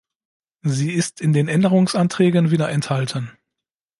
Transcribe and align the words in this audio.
Sie 0.63 0.93
ist 0.93 1.21
in 1.21 1.31
den 1.31 1.47
Änderungsanträgen 1.47 2.49
wieder 2.49 2.69
enthalten. 2.69 3.31